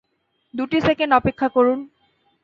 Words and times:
দুটি 0.53 0.77
সেকেন্ড 0.81 1.11
অপেক্ষা 1.13 1.47
করুন। 1.49 1.79